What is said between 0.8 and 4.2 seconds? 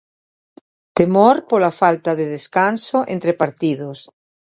Temor pola falta de descanso entre partidos.